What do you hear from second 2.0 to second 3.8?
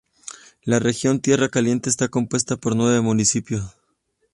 compuesta por nueve municipios.